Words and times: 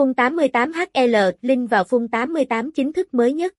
Phun 0.00 0.12
88HL, 0.12 1.32
link 1.42 1.70
vào 1.70 1.84
Phun 1.84 2.08
88 2.08 2.72
chính 2.72 2.92
thức 2.92 3.14
mới 3.14 3.32
nhất. 3.32 3.54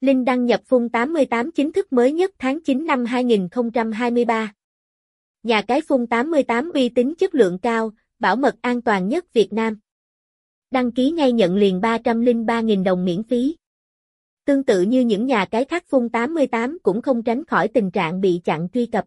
Link 0.00 0.26
đăng 0.26 0.46
nhập 0.46 0.60
Phun 0.64 0.88
88 0.88 1.50
chính 1.52 1.72
thức 1.72 1.92
mới 1.92 2.12
nhất 2.12 2.30
tháng 2.38 2.62
9 2.64 2.86
năm 2.86 3.04
2023. 3.04 4.52
Nhà 5.42 5.62
cái 5.62 5.80
Phun 5.80 6.06
88 6.06 6.70
uy 6.70 6.88
tín 6.88 7.14
chất 7.18 7.34
lượng 7.34 7.58
cao, 7.58 7.92
bảo 8.18 8.36
mật 8.36 8.54
an 8.60 8.82
toàn 8.82 9.08
nhất 9.08 9.32
Việt 9.32 9.52
Nam. 9.52 9.78
Đăng 10.70 10.92
ký 10.92 11.10
ngay 11.10 11.32
nhận 11.32 11.56
liền 11.56 11.80
303.000 11.80 12.84
đồng 12.84 13.04
miễn 13.04 13.22
phí. 13.22 13.56
Tương 14.44 14.64
tự 14.64 14.82
như 14.82 15.00
những 15.00 15.26
nhà 15.26 15.44
cái 15.44 15.64
khác 15.64 15.84
Phun 15.88 16.08
88 16.08 16.78
cũng 16.82 17.02
không 17.02 17.22
tránh 17.22 17.44
khỏi 17.44 17.68
tình 17.68 17.90
trạng 17.90 18.20
bị 18.20 18.40
chặn 18.44 18.68
truy 18.72 18.86
cập. 18.86 19.04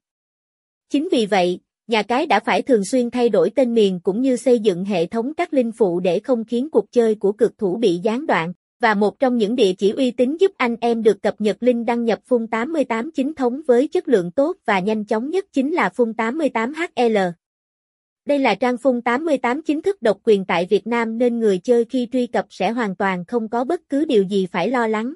Chính 0.90 1.10
vì 1.12 1.26
vậy, 1.26 1.60
nhà 1.90 2.04
cái 2.04 2.26
đã 2.26 2.40
phải 2.40 2.62
thường 2.62 2.86
xuyên 2.86 3.10
thay 3.10 3.30
đổi 3.30 3.50
tên 3.50 3.74
miền 3.74 4.00
cũng 4.04 4.22
như 4.22 4.36
xây 4.36 4.60
dựng 4.60 4.86
hệ 4.86 5.06
thống 5.06 5.34
các 5.34 5.54
linh 5.54 5.72
phụ 5.72 6.00
để 6.00 6.20
không 6.20 6.44
khiến 6.46 6.70
cuộc 6.70 6.92
chơi 6.92 7.16
của 7.16 7.32
cực 7.32 7.58
thủ 7.58 7.78
bị 7.78 8.00
gián 8.04 8.26
đoạn. 8.26 8.54
Và 8.80 8.94
một 8.94 9.20
trong 9.20 9.38
những 9.38 9.56
địa 9.56 9.74
chỉ 9.74 9.90
uy 9.90 10.12
tín 10.12 10.38
giúp 10.40 10.52
anh 10.58 10.76
em 10.82 11.04
được 11.04 11.22
cập 11.22 11.42
nhật 11.42 11.58
link 11.60 11.86
đăng 11.88 12.06
nhập 12.06 12.20
Phun 12.26 12.48
88 12.48 13.12
chính 13.12 13.34
thống 13.34 13.62
với 13.68 13.88
chất 13.88 14.08
lượng 14.08 14.32
tốt 14.32 14.58
và 14.66 14.80
nhanh 14.80 15.06
chóng 15.06 15.30
nhất 15.30 15.46
chính 15.54 15.74
là 15.74 15.90
Phun 15.90 16.12
88HL. 16.12 17.32
Đây 18.26 18.40
là 18.40 18.56
trang 18.56 18.78
Phun 18.78 19.02
88 19.02 19.62
chính 19.62 19.82
thức 19.82 20.02
độc 20.02 20.18
quyền 20.24 20.46
tại 20.46 20.68
Việt 20.70 20.88
Nam 20.88 21.18
nên 21.18 21.40
người 21.40 21.58
chơi 21.58 21.86
khi 21.86 22.08
truy 22.12 22.28
cập 22.28 22.46
sẽ 22.50 22.72
hoàn 22.72 22.96
toàn 22.96 23.26
không 23.26 23.50
có 23.50 23.64
bất 23.64 23.82
cứ 23.90 24.06
điều 24.06 24.24
gì 24.24 24.46
phải 24.52 24.70
lo 24.70 24.88
lắng. 24.88 25.14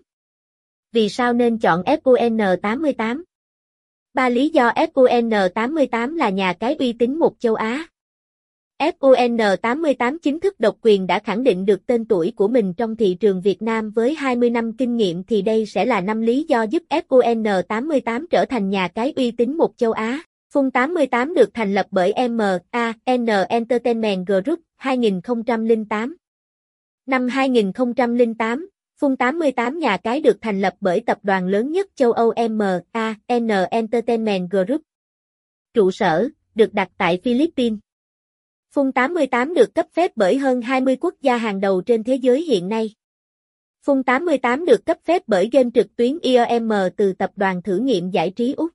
Vì 0.91 1.09
sao 1.09 1.33
nên 1.33 1.57
chọn 1.57 1.83
FUN88? 1.83 3.23
Ba 4.13 4.29
lý 4.29 4.49
do 4.49 4.69
FUN88 4.69 6.15
là 6.15 6.29
nhà 6.29 6.53
cái 6.53 6.75
uy 6.79 6.93
tín 6.93 7.15
một 7.15 7.33
châu 7.39 7.55
Á. 7.55 7.87
FUN88 8.79 10.17
chính 10.21 10.39
thức 10.39 10.59
độc 10.59 10.77
quyền 10.81 11.07
đã 11.07 11.19
khẳng 11.19 11.43
định 11.43 11.65
được 11.65 11.85
tên 11.85 12.05
tuổi 12.05 12.33
của 12.35 12.47
mình 12.47 12.73
trong 12.73 12.95
thị 12.95 13.17
trường 13.19 13.41
Việt 13.41 13.61
Nam 13.61 13.91
với 13.91 14.15
20 14.15 14.49
năm 14.49 14.73
kinh 14.77 14.97
nghiệm 14.97 15.23
thì 15.23 15.41
đây 15.41 15.65
sẽ 15.65 15.85
là 15.85 16.01
năm 16.01 16.21
lý 16.21 16.45
do 16.47 16.63
giúp 16.63 16.83
FUN88 16.89 18.25
trở 18.29 18.45
thành 18.45 18.69
nhà 18.69 18.87
cái 18.87 19.13
uy 19.15 19.31
tín 19.31 19.57
một 19.57 19.77
châu 19.77 19.91
Á. 19.91 20.23
Fun 20.53 20.71
88 20.71 21.33
được 21.33 21.49
thành 21.53 21.73
lập 21.73 21.85
bởi 21.91 22.13
MAN 22.29 22.59
Entertainment 23.49 24.27
Group 24.27 24.59
2008. 24.75 26.15
Năm 27.05 27.27
2008, 27.27 28.69
Phun 29.03 29.17
88 29.17 29.79
nhà 29.79 29.97
cái 29.97 30.19
được 30.19 30.37
thành 30.41 30.61
lập 30.61 30.73
bởi 30.79 30.99
tập 31.05 31.17
đoàn 31.23 31.47
lớn 31.47 31.71
nhất 31.71 31.87
châu 31.95 32.11
Âu 32.11 32.33
MAN 32.49 33.15
Entertainment 33.71 34.49
Group. 34.51 34.81
Trụ 35.73 35.91
sở, 35.91 36.29
được 36.55 36.73
đặt 36.73 36.89
tại 36.97 37.19
Philippines. 37.23 37.79
Phun 38.71 38.91
88 38.91 39.53
được 39.53 39.75
cấp 39.75 39.87
phép 39.93 40.11
bởi 40.15 40.37
hơn 40.37 40.61
20 40.61 40.97
quốc 41.01 41.13
gia 41.21 41.37
hàng 41.37 41.59
đầu 41.59 41.81
trên 41.81 42.03
thế 42.03 42.15
giới 42.15 42.41
hiện 42.41 42.69
nay. 42.69 42.93
Phun 43.85 44.03
88 44.03 44.65
được 44.65 44.85
cấp 44.85 44.97
phép 45.05 45.21
bởi 45.27 45.49
game 45.51 45.69
trực 45.73 45.95
tuyến 45.95 46.19
IOM 46.19 46.71
từ 46.97 47.13
tập 47.13 47.31
đoàn 47.35 47.61
thử 47.61 47.77
nghiệm 47.77 48.09
giải 48.09 48.29
trí 48.29 48.53
Úc. 48.53 48.71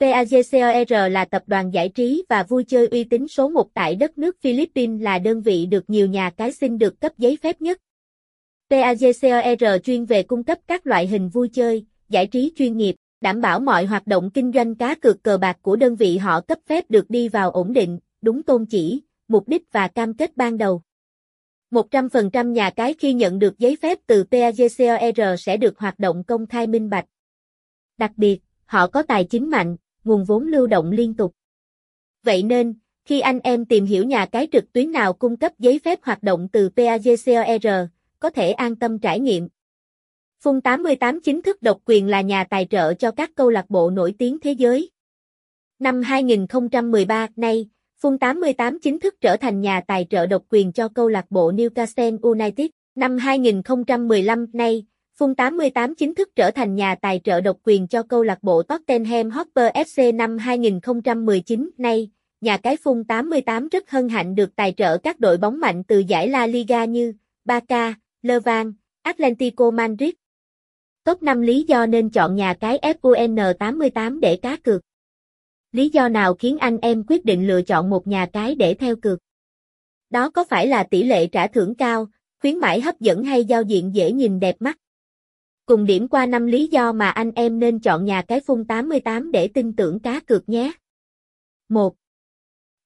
PAGCOR 0.00 1.12
là 1.12 1.24
tập 1.24 1.42
đoàn 1.46 1.70
giải 1.74 1.88
trí 1.88 2.24
và 2.28 2.42
vui 2.42 2.64
chơi 2.64 2.88
uy 2.88 3.04
tín 3.04 3.28
số 3.28 3.48
1 3.48 3.74
tại 3.74 3.94
đất 3.94 4.18
nước 4.18 4.40
Philippines 4.40 5.02
là 5.02 5.18
đơn 5.18 5.42
vị 5.42 5.66
được 5.66 5.90
nhiều 5.90 6.06
nhà 6.06 6.30
cái 6.30 6.52
xin 6.52 6.78
được 6.78 7.00
cấp 7.00 7.12
giấy 7.18 7.38
phép 7.42 7.60
nhất. 7.60 7.78
PAGCOR 8.70 9.82
chuyên 9.84 10.04
về 10.04 10.22
cung 10.22 10.44
cấp 10.44 10.58
các 10.66 10.86
loại 10.86 11.06
hình 11.06 11.28
vui 11.28 11.48
chơi, 11.48 11.86
giải 12.08 12.26
trí 12.26 12.52
chuyên 12.56 12.76
nghiệp, 12.76 12.96
đảm 13.20 13.40
bảo 13.40 13.60
mọi 13.60 13.84
hoạt 13.84 14.06
động 14.06 14.30
kinh 14.30 14.52
doanh 14.54 14.74
cá 14.74 14.94
cược 14.94 15.22
cờ 15.22 15.38
bạc 15.38 15.58
của 15.62 15.76
đơn 15.76 15.96
vị 15.96 16.18
họ 16.18 16.40
cấp 16.40 16.58
phép 16.66 16.90
được 16.90 17.10
đi 17.10 17.28
vào 17.28 17.50
ổn 17.50 17.72
định, 17.72 17.98
đúng 18.22 18.42
tôn 18.42 18.66
chỉ, 18.66 19.02
mục 19.28 19.48
đích 19.48 19.72
và 19.72 19.88
cam 19.88 20.14
kết 20.14 20.36
ban 20.36 20.58
đầu. 20.58 20.82
100% 21.70 22.52
nhà 22.52 22.70
cái 22.70 22.94
khi 22.94 23.12
nhận 23.12 23.38
được 23.38 23.58
giấy 23.58 23.76
phép 23.82 23.98
từ 24.06 24.24
PAGCOR 24.24 25.20
sẽ 25.38 25.56
được 25.56 25.78
hoạt 25.78 25.98
động 25.98 26.24
công 26.24 26.46
khai 26.46 26.66
minh 26.66 26.90
bạch. 26.90 27.06
Đặc 27.98 28.12
biệt, 28.16 28.40
họ 28.64 28.86
có 28.86 29.02
tài 29.02 29.24
chính 29.24 29.50
mạnh, 29.50 29.76
nguồn 30.04 30.24
vốn 30.24 30.46
lưu 30.46 30.66
động 30.66 30.90
liên 30.90 31.14
tục. 31.14 31.34
Vậy 32.22 32.42
nên, 32.42 32.74
khi 33.04 33.20
anh 33.20 33.40
em 33.40 33.64
tìm 33.64 33.84
hiểu 33.84 34.04
nhà 34.04 34.26
cái 34.26 34.48
trực 34.52 34.72
tuyến 34.72 34.92
nào 34.92 35.12
cung 35.12 35.36
cấp 35.36 35.52
giấy 35.58 35.80
phép 35.84 35.98
hoạt 36.02 36.22
động 36.22 36.48
từ 36.52 36.70
PAGCOR, 36.76 37.90
có 38.20 38.30
thể 38.30 38.52
an 38.52 38.76
tâm 38.76 38.98
trải 38.98 39.20
nghiệm. 39.20 39.48
Phun 40.40 40.60
88 40.60 41.20
chính 41.20 41.42
thức 41.42 41.62
độc 41.62 41.78
quyền 41.84 42.06
là 42.06 42.20
nhà 42.20 42.44
tài 42.44 42.66
trợ 42.70 42.94
cho 42.94 43.10
các 43.10 43.30
câu 43.34 43.50
lạc 43.50 43.64
bộ 43.68 43.90
nổi 43.90 44.14
tiếng 44.18 44.40
thế 44.40 44.52
giới. 44.52 44.90
Năm 45.78 46.02
2013, 46.02 47.26
nay, 47.36 47.68
Phun 48.00 48.18
88 48.18 48.78
chính 48.80 49.00
thức 49.00 49.14
trở 49.20 49.36
thành 49.36 49.60
nhà 49.60 49.80
tài 49.80 50.06
trợ 50.10 50.26
độc 50.26 50.42
quyền 50.50 50.72
cho 50.72 50.88
câu 50.88 51.08
lạc 51.08 51.24
bộ 51.30 51.52
Newcastle 51.52 52.18
United. 52.22 52.66
Năm 52.94 53.18
2015, 53.18 54.46
nay, 54.52 54.86
Phun 55.18 55.34
88 55.34 55.94
chính 55.94 56.14
thức 56.14 56.28
trở 56.36 56.50
thành 56.50 56.74
nhà 56.74 56.94
tài 56.94 57.20
trợ 57.24 57.40
độc 57.40 57.56
quyền 57.62 57.88
cho 57.88 58.02
câu 58.02 58.22
lạc 58.22 58.42
bộ 58.42 58.62
Tottenham 58.62 59.30
Hotspur 59.30 59.64
FC 59.74 60.16
năm 60.16 60.38
2019. 60.38 61.70
Nay, 61.78 62.10
nhà 62.40 62.56
cái 62.56 62.76
Phun 62.76 63.04
88 63.04 63.68
rất 63.68 63.90
hân 63.90 64.08
hạnh 64.08 64.34
được 64.34 64.56
tài 64.56 64.74
trợ 64.76 64.98
các 64.98 65.20
đội 65.20 65.36
bóng 65.36 65.60
mạnh 65.60 65.84
từ 65.84 65.98
giải 65.98 66.28
La 66.28 66.46
Liga 66.46 66.84
như 66.84 67.12
Barca, 67.44 67.94
Levan, 68.28 68.72
Atlético 69.02 69.70
Madrid. 69.70 70.10
Top 71.04 71.22
5 71.22 71.40
lý 71.40 71.64
do 71.68 71.86
nên 71.86 72.10
chọn 72.10 72.36
nhà 72.36 72.54
cái 72.54 72.78
FUN 72.82 73.54
88 73.58 74.20
để 74.20 74.36
cá 74.36 74.56
cược. 74.56 74.82
Lý 75.72 75.88
do 75.88 76.08
nào 76.08 76.34
khiến 76.34 76.58
anh 76.58 76.78
em 76.78 77.04
quyết 77.08 77.24
định 77.24 77.46
lựa 77.46 77.62
chọn 77.62 77.90
một 77.90 78.06
nhà 78.06 78.26
cái 78.32 78.54
để 78.54 78.74
theo 78.74 78.96
cược? 78.96 79.18
Đó 80.10 80.30
có 80.30 80.44
phải 80.44 80.66
là 80.66 80.84
tỷ 80.84 81.02
lệ 81.02 81.26
trả 81.26 81.46
thưởng 81.46 81.74
cao, 81.74 82.06
khuyến 82.40 82.58
mãi 82.58 82.80
hấp 82.80 83.00
dẫn 83.00 83.24
hay 83.24 83.44
giao 83.44 83.62
diện 83.62 83.94
dễ 83.94 84.12
nhìn 84.12 84.40
đẹp 84.40 84.56
mắt? 84.60 84.78
Cùng 85.66 85.86
điểm 85.86 86.08
qua 86.08 86.26
5 86.26 86.46
lý 86.46 86.66
do 86.66 86.92
mà 86.92 87.10
anh 87.10 87.32
em 87.34 87.58
nên 87.58 87.80
chọn 87.80 88.04
nhà 88.04 88.22
cái 88.22 88.40
phun 88.40 88.64
88 88.64 89.32
để 89.32 89.48
tin 89.48 89.76
tưởng 89.76 90.00
cá 90.00 90.20
cược 90.20 90.48
nhé. 90.48 90.72
1. 91.68 91.94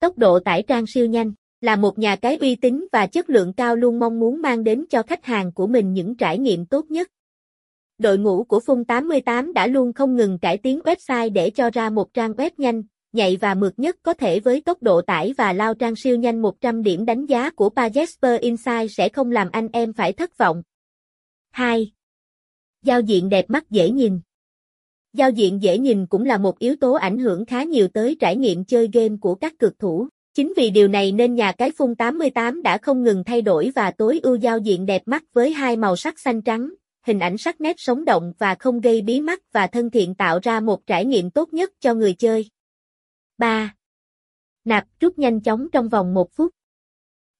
Tốc 0.01 0.19
độ 0.19 0.41
tải 0.41 0.63
trang 0.69 0.87
siêu 0.87 1.07
nhanh 1.07 1.33
là 1.63 1.77
một 1.77 1.99
nhà 1.99 2.17
cái 2.17 2.37
uy 2.37 2.57
tín 2.57 2.87
và 2.93 3.07
chất 3.07 3.31
lượng 3.31 3.53
cao 3.53 3.77
luôn 3.77 3.99
mong 3.99 4.21
muốn 4.21 4.43
mang 4.43 4.65
đến 4.65 4.85
cho 4.91 5.03
khách 5.03 5.25
hàng 5.25 5.53
của 5.53 5.67
mình 5.67 5.93
những 5.93 6.15
trải 6.17 6.39
nghiệm 6.39 6.67
tốt 6.67 6.91
nhất. 6.91 7.09
Đội 7.99 8.19
ngũ 8.19 8.45
của 8.45 8.61
Phun 8.61 8.85
88 8.85 9.53
đã 9.53 9.67
luôn 9.67 9.93
không 9.93 10.17
ngừng 10.17 10.39
cải 10.39 10.59
tiến 10.59 10.81
website 10.85 11.33
để 11.33 11.51
cho 11.51 11.71
ra 11.71 11.91
một 11.91 12.15
trang 12.15 12.33
web 12.33 12.51
nhanh, 12.57 12.83
nhạy 13.13 13.37
và 13.37 13.55
mượt 13.55 13.79
nhất 13.79 13.97
có 14.03 14.15
thể 14.15 14.41
với 14.41 14.61
tốc 14.61 14.83
độ 14.83 15.03
tải 15.03 15.35
và 15.39 15.53
lao 15.53 15.75
trang 15.75 15.97
siêu 15.97 16.17
nhanh 16.17 16.43
100 16.43 16.83
điểm 16.83 17.05
đánh 17.05 17.27
giá 17.27 17.51
của 17.51 17.69
Pajesper 17.69 18.39
Insight 18.41 18.91
sẽ 18.91 19.09
không 19.09 19.31
làm 19.31 19.49
anh 19.53 19.69
em 19.73 19.93
phải 19.93 20.13
thất 20.13 20.39
vọng. 20.39 20.63
2. 21.51 21.93
Giao 22.83 23.01
diện 23.01 23.29
đẹp 23.29 23.45
mắt 23.49 23.71
dễ 23.71 23.91
nhìn 23.91 24.21
Giao 25.13 25.31
diện 25.31 25.63
dễ 25.63 25.79
nhìn 25.79 26.07
cũng 26.07 26.25
là 26.25 26.39
một 26.39 26.59
yếu 26.59 26.77
tố 26.77 26.93
ảnh 26.93 27.19
hưởng 27.19 27.45
khá 27.45 27.63
nhiều 27.63 27.89
tới 27.89 28.17
trải 28.21 28.37
nghiệm 28.37 28.65
chơi 28.65 28.89
game 28.93 29.17
của 29.21 29.35
các 29.35 29.59
cực 29.59 29.79
thủ. 29.79 30.09
Chính 30.35 30.53
vì 30.57 30.71
điều 30.71 30.89
này 30.89 31.13
nên 31.13 31.35
nhà 31.35 31.53
cái 31.53 31.71
Phun 31.71 31.95
88 31.95 32.63
đã 32.63 32.79
không 32.79 33.03
ngừng 33.03 33.25
thay 33.25 33.43
đổi 33.43 33.73
và 33.75 33.91
tối 33.91 34.21
ưu 34.23 34.37
giao 34.37 34.59
diện 34.59 34.87
đẹp 34.87 35.03
mắt 35.07 35.25
với 35.33 35.53
hai 35.53 35.77
màu 35.77 35.97
sắc 35.97 36.19
xanh 36.19 36.43
trắng, 36.43 36.71
hình 37.07 37.19
ảnh 37.19 37.39
sắc 37.39 37.61
nét 37.61 37.81
sống 37.81 38.05
động 38.05 38.33
và 38.39 38.55
không 38.55 38.81
gây 38.81 39.03
bí 39.03 39.21
mắt 39.21 39.43
và 39.53 39.67
thân 39.67 39.91
thiện 39.91 40.15
tạo 40.15 40.39
ra 40.43 40.61
một 40.61 40.87
trải 40.87 41.05
nghiệm 41.05 41.31
tốt 41.31 41.53
nhất 41.53 41.73
cho 41.81 41.95
người 41.95 42.15
chơi. 42.15 42.51
3. 43.39 43.75
Nạp 44.65 44.85
rút 45.01 45.19
nhanh 45.19 45.41
chóng 45.41 45.71
trong 45.73 45.89
vòng 45.89 46.15
1 46.15 46.33
phút. 46.33 46.55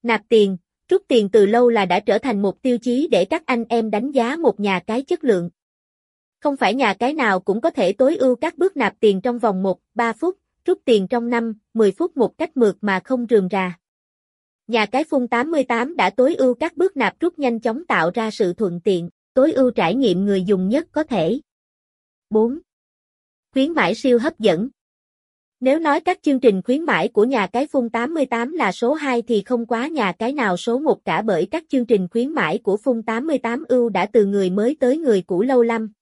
Nạp 0.03 0.23
tiền, 0.29 0.57
rút 0.89 1.03
tiền 1.09 1.29
từ 1.29 1.47
lâu 1.47 1.69
là 1.69 1.85
đã 1.85 2.01
trở 2.01 2.19
thành 2.19 2.43
một 2.43 2.63
tiêu 2.63 2.79
chí 2.79 3.09
để 3.11 3.25
các 3.25 3.43
anh 3.47 3.65
em 3.69 3.91
đánh 3.91 4.11
giá 4.11 4.37
một 4.37 4.61
nhà 4.61 4.81
cái 4.87 5.03
chất 5.03 5.25
lượng. 5.25 5.51
Không 6.41 6.57
phải 6.57 6.75
nhà 6.75 6.95
cái 6.95 7.15
nào 7.15 7.41
cũng 7.41 7.61
có 7.61 7.71
thể 7.71 7.93
tối 7.93 8.17
ưu 8.17 8.37
các 8.37 8.59
bước 8.59 8.77
nạp 8.77 8.95
tiền 9.01 9.21
trong 9.21 9.39
vòng 9.39 9.63
1, 9.63 9.79
3 9.95 10.13
phút, 10.13 10.39
rút 10.65 10.79
tiền 10.85 11.09
trong 11.09 11.31
5, 11.31 11.55
10 11.75 11.93
phút 11.93 12.17
một 12.17 12.39
cách 12.39 12.57
mượt 12.57 12.77
mà 12.81 13.01
không 13.05 13.27
rườm 13.31 13.49
rà. 13.51 13.79
Nhà 14.67 14.87
cái 14.87 15.05
Phun 15.05 15.29
88 15.29 15.97
đã 15.97 16.11
tối 16.11 16.35
ưu 16.35 16.55
các 16.55 16.77
bước 16.77 16.97
nạp 16.97 17.21
rút 17.21 17.39
nhanh 17.39 17.61
chóng 17.61 17.85
tạo 17.87 18.11
ra 18.15 18.31
sự 18.31 18.53
thuận 18.53 18.81
tiện, 18.81 19.09
tối 19.35 19.53
ưu 19.53 19.71
trải 19.71 19.95
nghiệm 19.95 20.25
người 20.25 20.43
dùng 20.45 20.69
nhất 20.69 20.89
có 20.93 21.03
thể. 21.03 21.41
4. 22.31 22.59
Khuyến 23.53 23.73
mãi 23.73 23.95
siêu 23.95 24.19
hấp 24.19 24.39
dẫn 24.39 24.69
Nếu 25.61 25.79
nói 25.79 26.01
các 26.01 26.19
chương 26.23 26.41
trình 26.41 26.63
khuyến 26.63 26.85
mãi 26.85 27.09
của 27.09 27.25
nhà 27.25 27.47
cái 27.47 27.67
Phun 27.67 27.91
88 27.91 28.53
là 28.53 28.73
số 28.73 28.95
2 28.95 29.23
thì 29.23 29.43
không 29.43 29.67
quá 29.67 29.87
nhà 29.87 30.13
cái 30.13 30.33
nào 30.33 30.57
số 30.57 30.79
1 30.79 31.05
cả 31.05 31.23
bởi 31.23 31.49
các 31.51 31.65
chương 31.69 31.87
trình 31.87 32.09
khuyến 32.11 32.29
mãi 32.29 32.59
của 32.59 32.77
Phun 32.77 33.03
88 33.03 33.65
ưu 33.69 33.89
đã 33.89 34.07
từ 34.07 34.27
người 34.27 34.51
mới 34.51 34.77
tới 34.81 34.99
người 34.99 35.23
cũ 35.23 35.43
lâu 35.43 35.63
năm. 35.63 35.93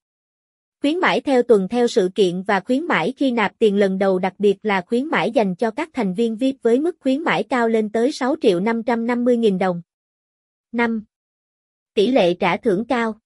Khuyến 0.82 0.98
mãi 0.98 1.20
theo 1.20 1.42
tuần 1.42 1.68
theo 1.68 1.88
sự 1.88 2.10
kiện 2.14 2.42
và 2.42 2.60
khuyến 2.60 2.84
mãi 2.84 3.12
khi 3.16 3.30
nạp 3.30 3.52
tiền 3.58 3.76
lần 3.76 3.98
đầu 3.98 4.18
đặc 4.18 4.34
biệt 4.38 4.56
là 4.62 4.80
khuyến 4.80 5.06
mãi 5.06 5.30
dành 5.30 5.54
cho 5.54 5.70
các 5.70 5.90
thành 5.92 6.14
viên 6.14 6.36
VIP 6.36 6.56
với 6.62 6.80
mức 6.80 6.96
khuyến 7.00 7.22
mãi 7.22 7.42
cao 7.42 7.68
lên 7.68 7.92
tới 7.92 8.12
6 8.12 8.34
triệu 8.42 8.60
550 8.60 9.36
nghìn 9.36 9.58
đồng. 9.58 9.82
5. 10.72 11.04
Tỷ 11.94 12.06
lệ 12.06 12.34
trả 12.34 12.56
thưởng 12.56 12.84
cao 12.84 13.20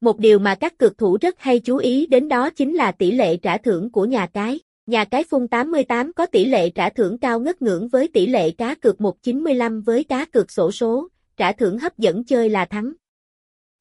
Một 0.00 0.18
điều 0.18 0.38
mà 0.38 0.54
các 0.54 0.78
cực 0.78 0.98
thủ 0.98 1.18
rất 1.20 1.38
hay 1.38 1.60
chú 1.60 1.76
ý 1.76 2.06
đến 2.06 2.28
đó 2.28 2.50
chính 2.50 2.74
là 2.74 2.92
tỷ 2.92 3.10
lệ 3.10 3.36
trả 3.36 3.58
thưởng 3.58 3.92
của 3.92 4.04
nhà 4.04 4.26
cái. 4.26 4.60
Nhà 4.86 5.04
cái 5.04 5.24
Phun 5.24 5.48
88 5.48 6.12
có 6.12 6.26
tỷ 6.26 6.44
lệ 6.44 6.70
trả 6.70 6.88
thưởng 6.90 7.18
cao 7.18 7.40
ngất 7.40 7.62
ngưỡng 7.62 7.88
với 7.88 8.08
tỷ 8.08 8.26
lệ 8.26 8.50
cá 8.50 8.74
cược 8.74 9.00
195 9.00 9.82
với 9.82 10.04
cá 10.04 10.24
cược 10.24 10.50
sổ 10.50 10.72
số, 10.72 11.08
trả 11.36 11.52
thưởng 11.52 11.78
hấp 11.78 11.98
dẫn 11.98 12.24
chơi 12.24 12.50
là 12.50 12.64
thắng. 12.64 12.92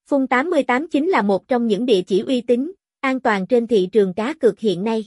Fun 0.10 0.28
88 0.28 0.88
chính 0.88 1.10
là 1.10 1.22
một 1.22 1.48
trong 1.48 1.68
những 1.68 1.86
địa 1.86 2.02
chỉ 2.02 2.20
uy 2.20 2.42
tín, 2.42 2.72
an 3.02 3.20
toàn 3.20 3.48
trên 3.48 3.68
thị 3.68 3.90
trường 3.92 4.14
cá 4.14 4.34
cược 4.34 4.60
hiện 4.60 4.84
nay. 4.84 5.06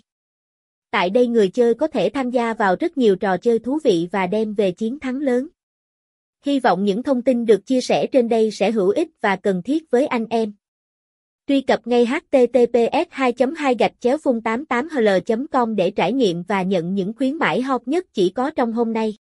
Tại 0.91 1.11
đây 1.11 1.27
người 1.27 1.49
chơi 1.49 1.75
có 1.75 1.87
thể 1.87 2.11
tham 2.15 2.31
gia 2.31 2.55
vào 2.55 2.77
rất 2.81 2.99
nhiều 2.99 3.17
trò 3.17 3.37
chơi 3.37 3.59
thú 3.59 3.79
vị 3.85 4.09
và 4.13 4.27
đem 4.27 4.55
về 4.55 4.73
chiến 4.73 4.99
thắng 5.01 5.17
lớn. 5.17 5.49
Hy 6.45 6.61
vọng 6.61 6.85
những 6.85 7.03
thông 7.03 7.23
tin 7.23 7.47
được 7.47 7.67
chia 7.67 7.81
sẻ 7.81 8.07
trên 8.07 8.29
đây 8.29 8.51
sẽ 8.51 8.71
hữu 8.71 8.89
ích 8.89 9.09
và 9.21 9.37
cần 9.37 9.63
thiết 9.63 9.91
với 9.91 10.07
anh 10.07 10.27
em. 10.31 10.53
Truy 11.47 11.61
cập 11.61 11.87
ngay 11.87 12.07
https 12.07 13.09
2 13.11 13.33
2 13.57 13.75
gạch 13.75 13.93
chéo 14.01 14.19
phun 14.19 14.41
88 14.41 14.89
hl 14.89 15.09
com 15.53 15.77
để 15.77 15.91
trải 15.91 16.13
nghiệm 16.13 16.43
và 16.43 16.63
nhận 16.63 16.95
những 16.95 17.13
khuyến 17.17 17.37
mãi 17.37 17.63
hot 17.63 17.89
nhất 17.89 18.07
chỉ 18.13 18.31
có 18.31 18.51
trong 18.51 18.73
hôm 18.73 18.93
nay. 18.93 19.17